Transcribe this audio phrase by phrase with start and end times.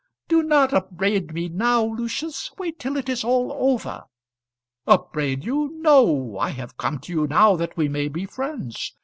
[0.27, 2.51] "Do not upbraid me now, Lucius.
[2.57, 4.05] Wait till it is all over."
[4.87, 5.75] "Upbraid you!
[5.79, 6.39] No.
[6.39, 8.95] I have come to you now that we may be friends.